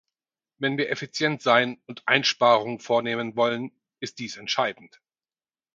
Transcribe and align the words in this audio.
Wenn 0.57 0.79
wir 0.79 0.89
effizient 0.89 1.43
sein 1.43 1.79
und 1.85 2.01
Einsparungen 2.07 2.79
vornehmen 2.79 3.35
wollen, 3.35 3.71
ist 3.99 4.17
dies 4.17 4.35
entscheidend. 4.35 4.99